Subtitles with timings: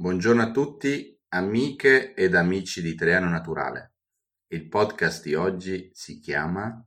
[0.00, 3.96] Buongiorno a tutti, amiche ed amici di Italiano Naturale.
[4.46, 6.82] Il podcast di oggi si chiama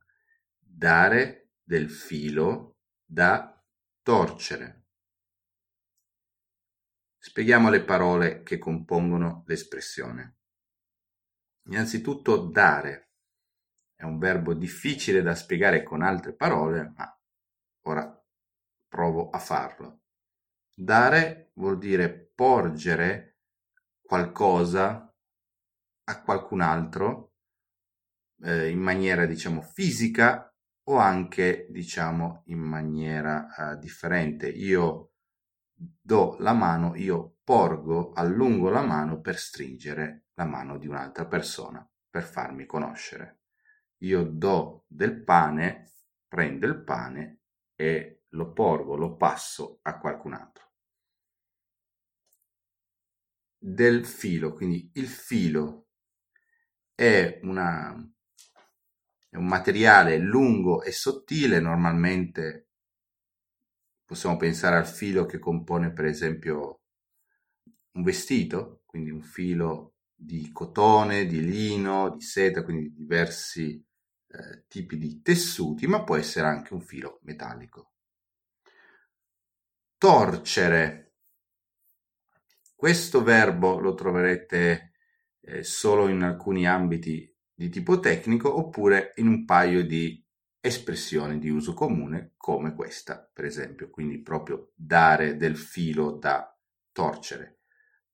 [0.58, 3.64] Dare del filo da
[4.02, 4.86] torcere.
[7.16, 10.38] Spieghiamo le parole che compongono l'espressione.
[11.68, 13.12] Innanzitutto dare
[13.94, 17.16] è un verbo difficile da spiegare con altre parole, ma
[17.82, 18.24] ora
[18.88, 20.02] provo a farlo.
[20.74, 23.38] Dare vuol dire porgere
[24.02, 25.12] qualcosa
[26.06, 27.32] a qualcun altro
[28.42, 30.52] eh, in maniera, diciamo, fisica
[30.88, 34.48] o anche, diciamo, in maniera eh, differente.
[34.48, 35.12] Io
[35.72, 41.88] do la mano, io porgo, allungo la mano per stringere la mano di un'altra persona,
[42.10, 43.40] per farmi conoscere.
[43.98, 45.92] Io do del pane,
[46.28, 47.40] prendo il pane
[47.74, 50.73] e lo porgo, lo passo a qualcun altro
[53.66, 55.86] del filo, quindi il filo
[56.94, 57.96] è, una,
[59.30, 62.68] è un materiale lungo e sottile, normalmente
[64.04, 66.82] possiamo pensare al filo che compone per esempio
[67.92, 73.82] un vestito, quindi un filo di cotone, di lino, di seta, quindi diversi
[74.26, 77.92] eh, tipi di tessuti, ma può essere anche un filo metallico.
[79.96, 81.13] Torcere
[82.84, 84.92] questo verbo lo troverete
[85.40, 90.22] eh, solo in alcuni ambiti di tipo tecnico oppure in un paio di
[90.60, 96.54] espressioni di uso comune come questa, per esempio, quindi proprio dare del filo da
[96.92, 97.60] torcere.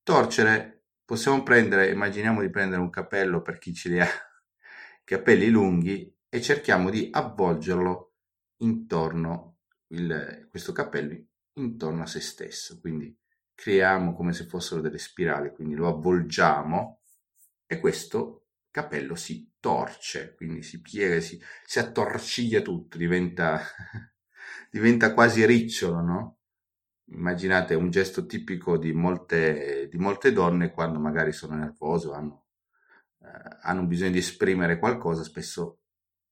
[0.05, 4.07] Torcere possiamo prendere, immaginiamo di prendere un capello per chi ce li ha
[5.03, 8.15] capelli lunghi e cerchiamo di avvolgerlo
[8.59, 9.57] intorno
[9.89, 11.21] il, questo capello
[11.55, 13.20] intorno a se stesso, quindi
[13.61, 17.03] creiamo come se fossero delle spirali, quindi lo avvolgiamo
[17.67, 23.61] e questo capello si torce, quindi si piega, si, si attorciglia tutto, diventa,
[24.73, 26.39] diventa quasi ricciolo, no?
[27.11, 32.47] Immaginate un gesto tipico di molte, di molte donne quando magari sono nervose o hanno,
[33.21, 35.81] eh, hanno bisogno di esprimere qualcosa, spesso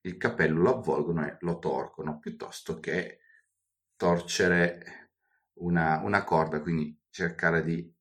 [0.03, 3.19] il capello lo avvolgono e lo torcono piuttosto che
[3.97, 5.11] torcere
[5.59, 7.95] una, una corda, quindi cercare di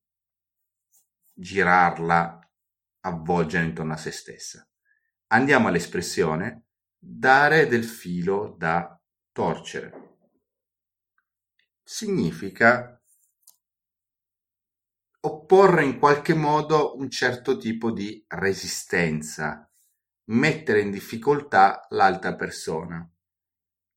[1.32, 2.38] girarla,
[3.00, 4.68] avvolgere intorno a se stessa.
[5.28, 9.00] Andiamo all'espressione dare del filo da
[9.32, 10.16] torcere.
[11.82, 13.00] Significa
[15.20, 19.70] opporre in qualche modo un certo tipo di resistenza,
[20.24, 23.08] mettere in difficoltà l'altra persona.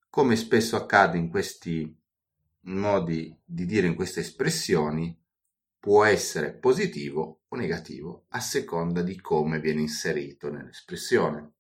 [0.10, 2.01] Come spesso accade in questi
[2.64, 5.18] modi di dire in queste espressioni
[5.80, 11.54] può essere positivo o negativo a seconda di come viene inserito nell'espressione.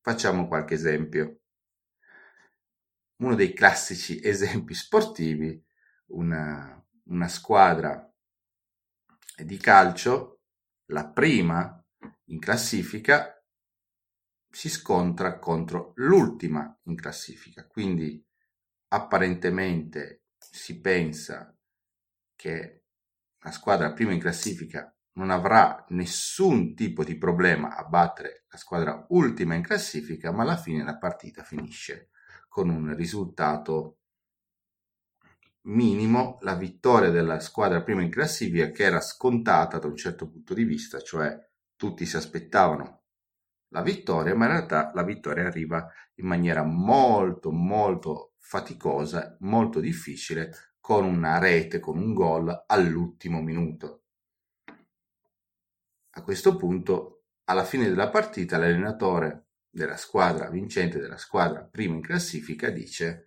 [0.00, 1.40] Facciamo qualche esempio.
[3.16, 5.60] Uno dei classici esempi sportivi,
[6.12, 8.08] una, una squadra
[9.36, 10.42] di calcio,
[10.86, 11.84] la prima
[12.26, 13.32] in classifica,
[14.50, 18.24] si scontra contro l'ultima in classifica, quindi
[18.88, 21.54] apparentemente si pensa
[22.34, 22.84] che
[23.40, 29.04] la squadra prima in classifica non avrà nessun tipo di problema a battere la squadra
[29.10, 32.10] ultima in classifica, ma alla fine la partita finisce
[32.48, 33.98] con un risultato
[35.62, 40.54] minimo, la vittoria della squadra prima in classifica che era scontata da un certo punto
[40.54, 41.36] di vista, cioè
[41.76, 42.97] tutti si aspettavano
[43.68, 50.52] la vittoria, ma in realtà la vittoria arriva in maniera molto molto faticosa, molto difficile,
[50.80, 54.04] con una rete, con un gol all'ultimo minuto.
[56.10, 62.00] A questo punto, alla fine della partita, l'allenatore della squadra vincente, della squadra prima in
[62.00, 63.26] classifica, dice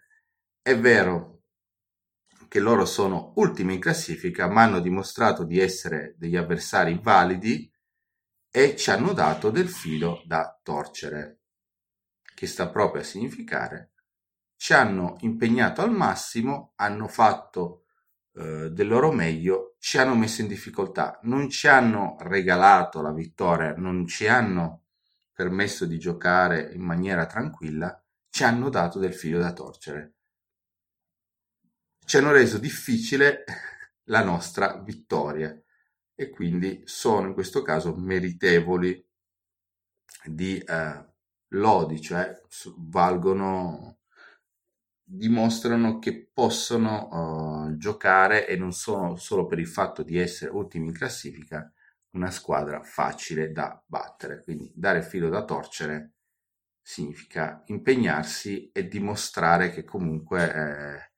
[0.62, 1.44] è vero
[2.47, 7.72] che loro sono ultimi in classifica, ma hanno dimostrato di essere degli avversari validi
[8.52, 11.40] e ci hanno dato del filo da torcere,
[12.36, 13.92] che sta proprio a significare
[14.62, 17.86] ci hanno impegnato al massimo, hanno fatto
[18.36, 23.74] eh, del loro meglio, ci hanno messo in difficoltà, non ci hanno regalato la vittoria,
[23.76, 24.84] non ci hanno
[25.34, 28.00] permesso di giocare in maniera tranquilla,
[28.30, 30.14] ci hanno dato del filo da torcere.
[32.06, 33.44] Ci hanno reso difficile
[34.09, 35.59] la nostra vittoria
[36.22, 39.03] e quindi sono in questo caso meritevoli
[40.26, 41.06] di eh,
[41.50, 42.40] lodi, cioè
[42.78, 43.97] valgono
[45.03, 50.88] dimostrano che possono uh, giocare e non sono solo per il fatto di essere ultimi
[50.88, 51.70] in classifica
[52.12, 54.44] una squadra facile da battere.
[54.44, 56.14] Quindi dare filo da torcere
[56.82, 61.12] significa impegnarsi e dimostrare che comunque eh,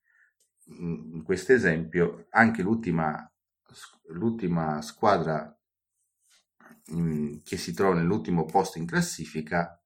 [0.80, 3.32] in questo esempio anche l'ultima,
[4.08, 5.56] l'ultima squadra
[6.88, 9.82] in, che si trova nell'ultimo posto in classifica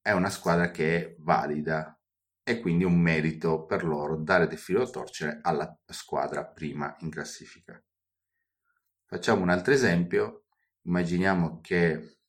[0.00, 1.98] è una squadra che è valida
[2.42, 7.10] e quindi un merito per loro dare del filo da torcere alla squadra prima in
[7.10, 7.82] classifica.
[9.04, 10.46] Facciamo un altro esempio,
[10.82, 12.20] immaginiamo che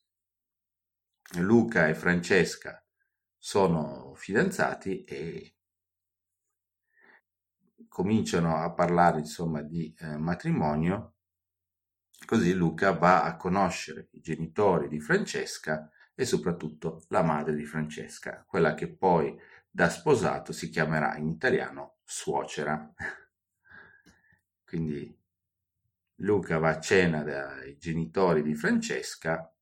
[1.38, 2.84] Luca e Francesca
[3.38, 5.54] sono fidanzati e
[7.90, 11.16] cominciano a parlare insomma di eh, matrimonio,
[12.24, 18.44] così Luca va a conoscere i genitori di Francesca e soprattutto la madre di Francesca,
[18.46, 19.36] quella che poi
[19.68, 22.94] da sposato si chiamerà in italiano suocera.
[24.64, 25.18] Quindi
[26.16, 29.52] Luca va a cena dai genitori di Francesca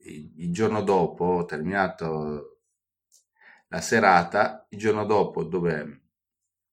[0.00, 2.62] il giorno dopo, terminato
[3.68, 6.07] la serata, il giorno dopo dove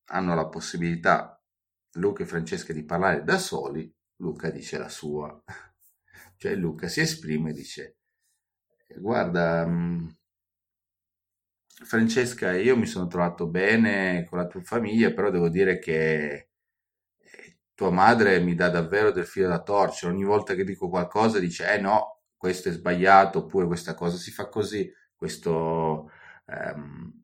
[0.06, 1.42] hanno la possibilità
[1.94, 5.42] Luca e Francesca di parlare da soli, Luca dice la sua.
[6.38, 7.98] Cioè Luca si esprime e dice,
[8.98, 10.07] guarda, mm,
[11.84, 16.50] Francesca, io mi sono trovato bene con la tua famiglia, però devo dire che
[17.18, 20.12] eh, tua madre mi dà davvero del filo da torcere.
[20.12, 24.31] Ogni volta che dico qualcosa dice, eh no, questo è sbagliato, oppure questa cosa si
[24.31, 26.12] fa così, questo,
[26.48, 27.24] ehm,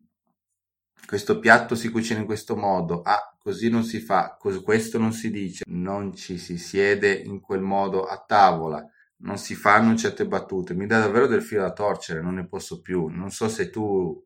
[1.11, 5.29] questo piatto si cucina in questo modo, ah, così non si fa, questo non si
[5.29, 8.81] dice, non ci si siede in quel modo a tavola,
[9.17, 12.79] non si fanno certe battute, mi dà davvero del filo da torcere, non ne posso
[12.79, 14.25] più, non so se tu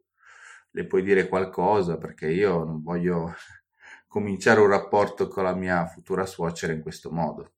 [0.69, 3.33] le puoi dire qualcosa perché io non voglio
[4.05, 7.53] cominciare un rapporto con la mia futura suocera in questo modo.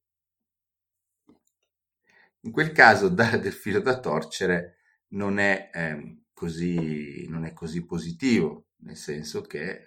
[2.43, 4.77] In quel caso dare del filo da torcere
[5.09, 9.85] non è, eh, così, non è così positivo, nel senso che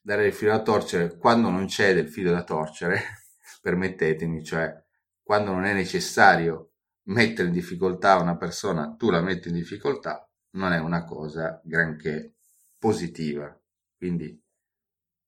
[0.00, 3.00] dare del filo da torcere quando non c'è del filo da torcere,
[3.60, 4.74] permettetemi, cioè
[5.22, 6.72] quando non è necessario
[7.08, 12.36] mettere in difficoltà una persona, tu la metti in difficoltà, non è una cosa granché
[12.78, 13.54] positiva.
[13.96, 14.40] Quindi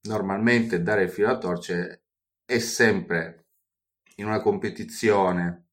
[0.03, 2.05] normalmente dare il filo da torcere
[2.45, 3.47] è sempre
[4.17, 5.67] in una competizione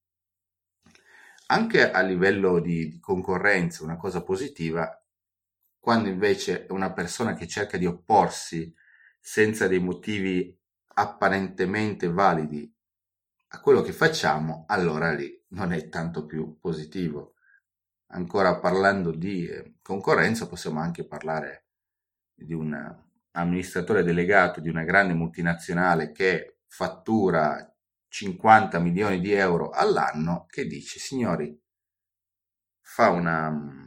[1.48, 5.02] anche a livello di, di concorrenza, una cosa positiva,
[5.88, 8.76] quando invece è una persona che cerca di opporsi
[9.22, 10.54] senza dei motivi
[10.96, 12.70] apparentemente validi
[13.52, 17.36] a quello che facciamo, allora lì non è tanto più positivo.
[18.08, 21.68] Ancora parlando di eh, concorrenza, possiamo anche parlare
[22.34, 22.76] di un
[23.32, 27.66] amministratore delegato di una grande multinazionale che fattura
[28.10, 31.58] 50 milioni di euro all'anno che dice signori
[32.82, 33.87] fa una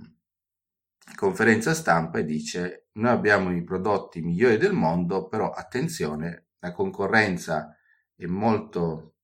[1.15, 7.77] conferenza stampa e dice noi abbiamo i prodotti migliori del mondo però attenzione la concorrenza
[8.15, 9.15] è molto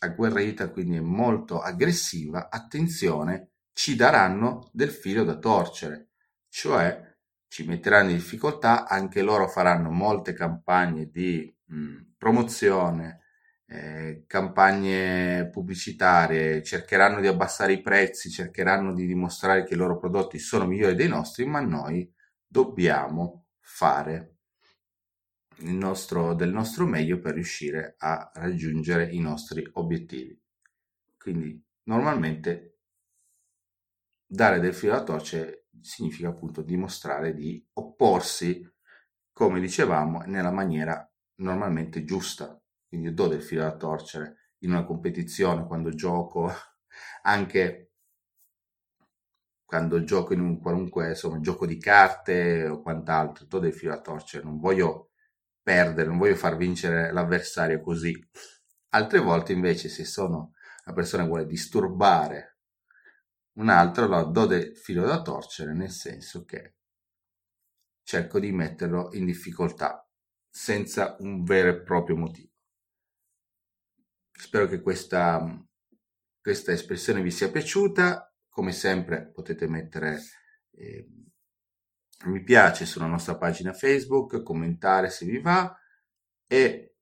[0.00, 6.10] agguerrita quindi è molto aggressiva attenzione ci daranno del filo da torcere.
[6.48, 7.12] Cioè
[7.48, 13.23] ci metteranno in difficoltà anche loro faranno molte campagne di mh, promozione
[13.74, 20.38] eh, campagne pubblicitarie, cercheranno di abbassare i prezzi, cercheranno di dimostrare che i loro prodotti
[20.38, 22.08] sono migliori dei nostri, ma noi
[22.46, 24.36] dobbiamo fare
[25.62, 30.40] nostro, del nostro meglio per riuscire a raggiungere i nostri obiettivi.
[31.18, 32.78] Quindi normalmente
[34.24, 38.64] dare del filo alla torce significa appunto dimostrare di opporsi,
[39.32, 42.56] come dicevamo, nella maniera normalmente giusta,
[42.94, 46.48] quindi do del filo da torcere in una competizione quando gioco,
[47.22, 47.90] anche
[49.64, 54.00] quando gioco in un qualunque insomma, gioco di carte o quant'altro, do del filo da
[54.00, 55.10] torcere, non voglio
[55.60, 58.16] perdere, non voglio far vincere l'avversario così.
[58.90, 60.52] Altre volte invece se sono
[60.84, 62.58] una persona che vuole disturbare
[63.54, 66.74] un altro, allora do del filo da torcere, nel senso che
[68.04, 70.06] cerco di metterlo in difficoltà
[70.48, 72.53] senza un vero e proprio motivo.
[74.36, 75.64] Spero che questa,
[76.40, 78.28] questa espressione vi sia piaciuta.
[78.48, 80.20] Come sempre potete mettere
[80.72, 81.08] eh,
[82.26, 85.76] mi piace sulla nostra pagina Facebook, commentare se vi va
[86.46, 86.96] e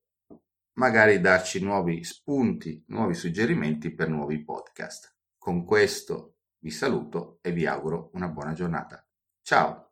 [0.75, 5.17] magari darci nuovi spunti, nuovi suggerimenti per nuovi podcast.
[5.37, 9.07] Con questo vi saluto e vi auguro una buona giornata.
[9.43, 9.92] Ciao!